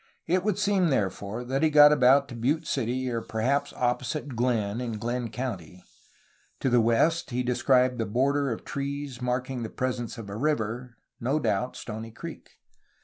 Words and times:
It 0.25 0.43
would 0.43 0.57
seem 0.57 0.87
therefore 0.89 1.43
that 1.45 1.61
he 1.61 1.69
got 1.69 1.91
about 1.91 2.27
to 2.29 2.35
Butte 2.35 2.65
City 2.65 3.07
or 3.11 3.21
perhaps 3.21 3.71
opposite 3.75 4.29
Glenn 4.35 4.81
in 4.81 4.93
Glenn 4.97 5.29
County. 5.29 5.83
To 6.61 6.71
the 6.71 6.81
west 6.81 7.29
he 7.29 7.43
descried 7.43 7.99
the 7.99 8.07
border 8.07 8.51
of 8.51 8.63
trees 8.65 9.21
marking 9.21 9.61
the 9.61 9.69
presence 9.69 10.17
of 10.17 10.27
a 10.27 10.35
river— 10.35 10.95
no 11.21 11.39
doubt, 11.39 11.75
Stony 11.75 12.09
Creek. 12.09 12.49